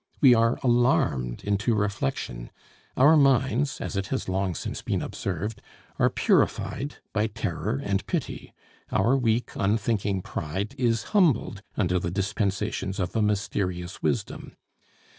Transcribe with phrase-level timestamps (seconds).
[0.19, 2.49] We are alarmed into reflection;
[2.97, 5.61] our minds (as it has long since been observed)
[5.99, 8.51] are purified by terror and pity;
[8.91, 14.55] our weak, unthinking pride is humbled under the dispensations of a mysterious wisdom.